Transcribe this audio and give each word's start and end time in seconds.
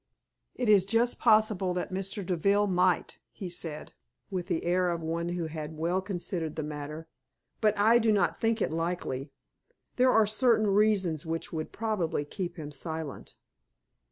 "It 0.55 0.67
is 0.67 0.83
just 0.83 1.19
possible 1.19 1.75
that 1.75 1.93
Mr. 1.93 2.25
Deville 2.25 2.65
might," 2.65 3.19
he 3.31 3.49
said, 3.49 3.93
with 4.31 4.47
the 4.47 4.63
air 4.63 4.89
of 4.89 5.03
one 5.03 5.29
who 5.29 5.45
had 5.45 5.77
well 5.77 6.01
considered 6.01 6.55
the 6.55 6.63
matter. 6.63 7.07
"But 7.61 7.77
I 7.77 7.99
do 7.99 8.11
not 8.11 8.41
think 8.41 8.63
it 8.63 8.71
likely; 8.71 9.29
there 9.97 10.11
are 10.11 10.25
certain 10.25 10.65
reasons 10.65 11.23
which 11.23 11.53
would 11.53 11.71
probably 11.71 12.25
keep 12.25 12.57
him 12.57 12.71
silent." 12.71 13.35